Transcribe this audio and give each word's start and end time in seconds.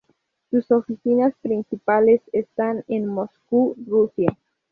Sus 0.49 0.71
oficinas 0.71 1.35
principales 1.43 2.21
están 2.33 2.83
en 2.87 3.05
Moscú, 3.05 3.75
Rusia. 3.85 4.35